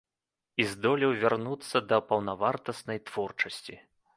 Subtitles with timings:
[0.63, 3.79] І здолеў вярнуцца да паўнавартаснай творчасці.